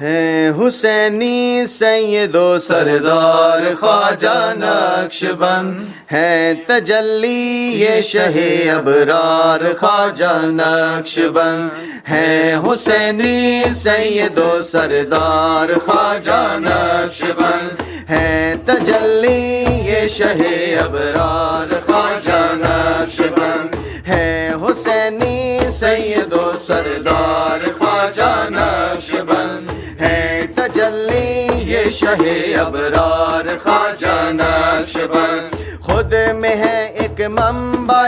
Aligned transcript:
ہے 0.00 0.50
حسینی 0.58 1.66
سید 1.68 2.34
و 2.34 2.58
سردار 2.58 3.62
خواجہ 3.80 4.52
نقش 4.56 5.24
بند 5.38 5.80
ہے 6.12 6.54
تجلی 6.66 7.72
یہ 7.74 8.00
شہ 8.00 8.36
ابرار 8.70 9.60
خواجہ 9.80 10.34
نقش 10.50 11.18
بند 11.34 12.08
ہے 12.10 12.54
حسینی 12.66 13.70
سید 13.74 14.38
و 14.38 14.62
سردار 14.62 15.72
خواجہ 15.86 16.40
نقش 16.58 17.22
بند 17.38 17.82
ہے 18.10 18.54
تجلی 18.66 19.64
یہ 19.84 20.06
شہ 20.08 20.42
ابرار 20.82 21.74
خواجہ 21.86 22.40
نقش 22.54 23.20
بند 23.36 23.74
ہے 24.08 24.50
حسینی 24.62 25.70
سید 25.70 26.32
و 26.32 26.50
سردار 26.58 27.66
خواجہ 27.78 28.32
نقش 28.50 29.10
بند 29.28 29.76
ہے 30.00 30.46
تجلی 30.56 31.48
یہ 31.66 31.88
شہ 31.90 32.22
ابرار 32.60 33.46
خواجہ 33.62 34.16
نقش 34.32 34.96
بند 35.12 35.56
خود 35.82 36.14
میں 36.36 36.54
ہے 36.56 36.78
ایک 36.94 37.20
منبع 37.30 38.02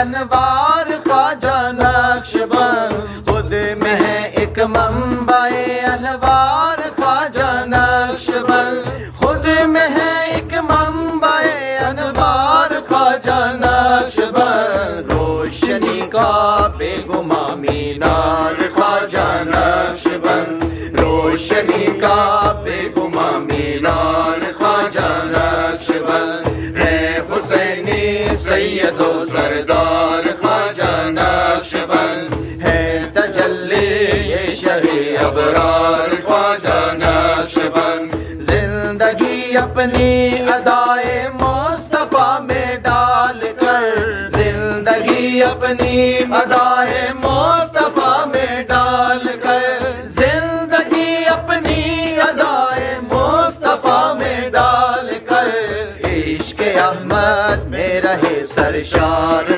انوار 0.00 0.90
خواجہ 1.04 1.56
نقش 1.72 2.36
بند 2.50 3.28
خود 3.28 3.52
میں 3.82 3.96
ہے 3.96 4.18
ایک 4.34 4.58
منبع 4.68 5.44
انوار 5.84 6.75
ابرار 35.20 36.08
خواجہ 36.24 36.92
نقش 36.92 37.58
بند 37.58 38.40
زندگی 38.40 39.56
اپنی 39.56 40.30
ادائے 40.48 41.28
مصطفیٰ 41.40 42.40
میں 42.40 42.76
ڈال 42.76 43.40
کر۔ 43.60 44.28
زندگی 44.28 45.42
اپنی 45.42 46.18
ادائے 46.18 47.12
مصطفیٰ 47.14 48.26
میں 48.26 48.62
ڈال 48.62 49.26
کر۔ 49.42 49.78
زندگی 50.06 51.14
اپنی 51.26 51.82
ادائے 52.20 52.98
مصطفیٰ 53.12 54.16
میں 54.16 54.50
ڈال 54.50 55.14
کر۔ 55.26 55.48
عشق 56.04 56.62
احمد 56.74 57.64
میں 57.64 58.00
رہے 58.00 58.44
سرشار۔ 58.44 59.55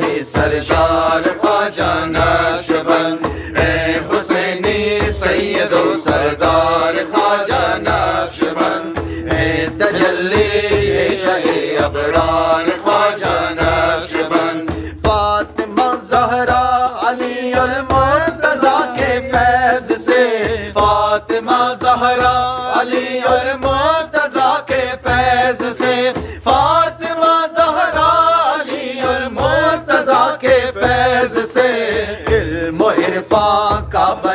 شهی 0.00 0.24
سرشار 0.24 1.24
خاجان 1.42 2.16
نقشبند 2.16 3.18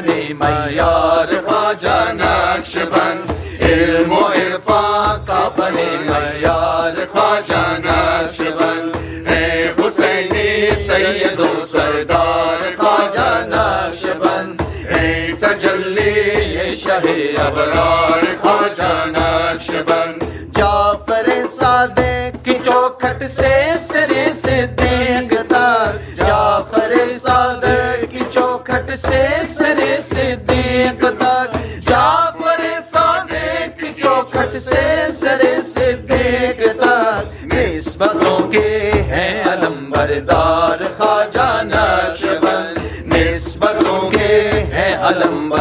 کا 0.09 0.15
بنے 0.15 0.33
معیار 0.33 1.33
خواجہ 1.45 2.11
نقش 2.13 2.75
بند 2.91 3.31
علم 3.61 4.11
و 4.11 4.25
عرفان 4.27 5.25
کا 5.25 5.47
بنے 5.57 5.85
معیار 5.99 6.95
خواجہ 7.13 7.61
نقش 7.79 8.39
بند 8.59 9.27
ہے 9.27 9.71
حسینی 9.79 10.75
سید 10.87 11.39
و 11.39 11.65
سردار 11.65 12.63
خواجہ 12.77 13.29
نقش 13.47 14.05
بند 14.19 14.61
ہے 14.91 15.31
تجلی 15.41 16.73
شہ 16.75 17.07
ابرار 17.41 18.25
خواجہ 18.41 18.93
نقش 19.07 19.69
بند 19.87 20.23
جعفر 20.57 21.29
صادق 21.59 22.45
کی 22.45 22.53
چوکھٹ 22.65 23.23
سے 23.31 23.53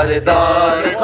علم 0.08 0.97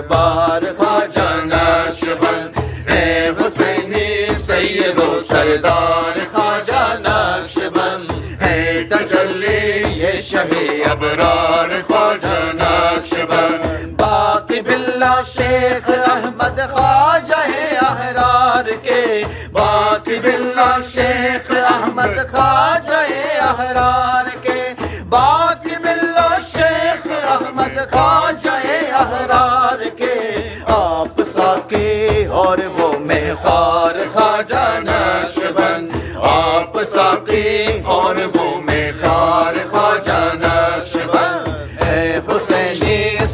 گوہر 0.00 0.08
بار 0.08 0.62
خواجہ 0.76 1.28
نقش 1.44 2.02
بند 2.20 2.58
ہے 2.88 3.30
حسینی 3.38 4.34
سید 4.46 4.98
و 4.98 5.20
سردار 5.28 6.18
خواجہ 6.32 6.84
نقش 7.00 7.58
بند 7.74 8.10
ہے 8.42 8.86
تجلی 8.90 9.82
یہ 10.00 10.20
شہ 10.20 10.52
ابرار 10.90 11.70
خواجہ 11.88 12.38
نقش 12.54 13.12
بند 13.30 14.00
باقی 14.00 14.60
بلا 14.66 15.14
شیخ 15.34 15.90
احمد 15.90 16.58
خواجہ 16.70 17.42
احرار 17.80 18.70
کے۔ 18.82 19.04
باقی 19.52 20.18
بلا 20.22 20.70
شیخ 20.92 21.09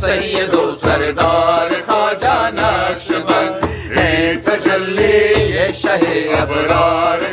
سید 0.07 0.55
و 0.55 0.75
سردار 0.75 1.71
خواجہ 1.87 2.39
نقش 2.55 3.11
بند 3.29 3.65
اے 3.99 4.35
تجلی 4.45 5.23
یہ 5.51 5.73
شہ 5.73 6.05
ابرار 6.41 7.26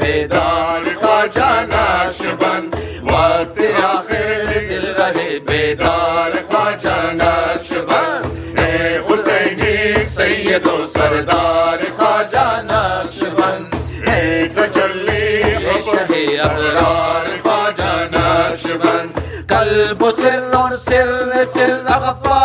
بیدار 0.00 0.82
خواجہ 1.00 1.50
نقش 1.70 2.20
بند 2.40 2.74
وقت 3.10 3.58
آخر 3.84 4.52
دل 4.68 4.86
رہے 4.98 5.38
بیدار 5.48 6.32
خواجہ 6.50 6.96
نقش 7.12 7.72
بند 7.88 8.58
اے 8.58 8.98
حسینی 9.08 10.04
سید 10.14 10.66
و 10.66 10.86
سردار 10.94 11.84
خواجہ 11.96 12.48
نقش 12.70 13.22
بند 13.38 13.74
اے 14.08 14.46
تجلی 14.54 15.26
اے 15.42 15.80
شہ 15.86 16.12
ابرار 16.42 17.26
خواجہ 17.42 17.94
نقش 18.12 18.66
بند 18.84 19.18
قلب 19.48 20.02
و 20.02 20.10
سر 20.16 20.54
اور 20.54 20.76
سر 20.84 21.10
سر 21.52 21.76
اخفا 21.94 22.40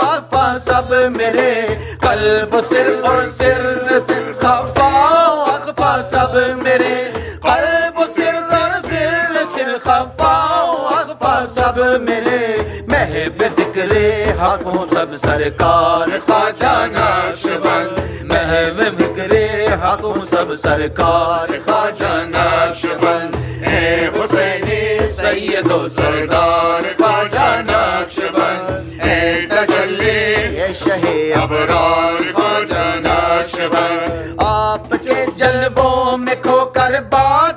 اخفا 0.00 0.46
سب 0.64 0.92
میرے۔ 1.16 1.52
قلب 2.00 2.54
و 2.54 2.60
سر 2.68 2.90
اور 3.10 3.26
سر 3.38 3.62
سر 4.06 4.13
اخفا 6.34 6.54
میرے 6.62 6.94
قلب 7.42 7.98
و 7.98 8.04
سر 8.14 8.36
اور 8.54 8.70
سر 8.82 9.44
سر 9.54 9.76
خفا 9.78 10.34
و 10.62 10.86
اخفا 10.88 11.34
سب 11.54 11.78
میرے 12.02 12.40
محب 12.88 13.42
ذکر 13.56 13.92
حق 14.40 14.66
ہوں 14.66 14.86
سب 14.86 15.14
سرکار 15.16 16.16
خواجہ 16.26 16.74
نقش 16.92 17.46
بند 17.64 17.98
محب 18.32 18.80
ذکر 18.98 19.34
حق 19.84 20.04
ہوں 20.04 20.20
سب 20.30 20.54
سرکار 20.62 21.52
خواجہ 21.66 22.14
نقش 22.28 22.84
بند 23.02 23.36
اے 23.68 24.08
حسینی 24.16 25.08
سید 25.16 25.70
و 25.72 25.88
سردار 25.96 26.92
خواجہ 26.98 27.48
نقش 27.70 28.18
بند 28.34 29.02
اے 29.04 29.20
تجلی 29.50 30.18
اے 30.60 30.72
شہ 30.84 31.06
ابرار 31.42 32.32
خواجہ 32.34 32.53
جلووں 35.36 36.16
میں 36.16 36.34
کھو 36.42 36.64
کر 36.74 36.94
بات 37.10 37.53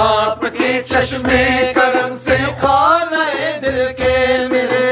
آپ 0.00 0.44
کی 0.56 0.72
چشمے 0.88 1.72
کرم 1.74 2.14
سے 2.18 2.36
خانہ 2.60 3.24
دل 3.62 3.80
کے 3.96 4.16
میرے 4.50 4.86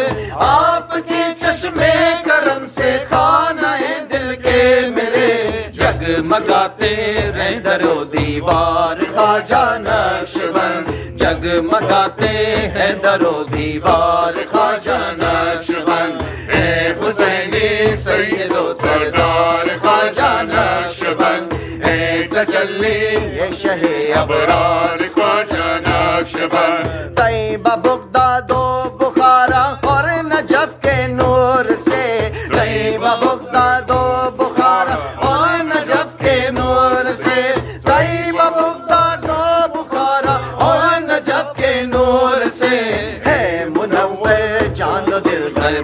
آپ 0.46 0.92
کی 1.08 1.22
چشمے 1.40 1.92
کرم 2.24 2.66
سے 2.74 2.90
خانہ 3.10 3.72
دل 4.10 4.34
کے 4.42 4.62
میرے 4.96 5.30
جگمگاتے 5.72 6.94
رہ 7.36 7.58
درو 7.64 7.94
دیوار 8.12 9.02
خواجہ 9.14 9.64
نقش 9.78 10.36
بند 10.54 10.90
جگمگاتے 11.20 12.34
ہیں 12.74 12.92
درو 13.04 13.42
دیوار 13.52 14.44
خواجہ 14.52 15.00
نقش 15.18 15.70
بند 15.86 16.52
اے 16.52 16.92
حسینی 17.00 17.96
سید 18.04 18.56
و 18.56 18.72
سردار 18.82 19.76
خواجہ 19.80 20.30
نقش 20.44 21.02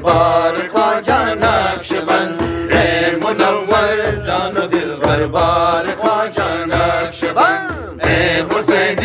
دل 0.05 0.11
دربار 0.11 0.55
خواجہ 0.73 1.35
نقش 1.35 1.93
بند 2.07 2.41
ہے 2.73 3.11
منور، 3.21 3.97
جان 4.27 4.57
و 4.57 4.67
دل 4.73 4.91
دربار 5.03 5.87
خواجہ 6.01 6.49
نقش 6.67 7.25
بند 7.37 8.05
اے 8.05 8.41
حسین 8.51 9.01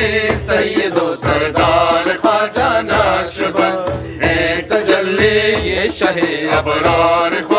سید 0.48 0.98
و 0.98 1.16
سردار 1.24 2.07
خواجہ 2.22 2.72
نقش 2.90 3.40
بند 3.56 4.24
اے 4.24 4.62
تجلی، 4.69 5.40
یہ 5.69 5.90
شہ 6.00 6.19
ابرار 6.57 7.42
خواجہ 7.48 7.58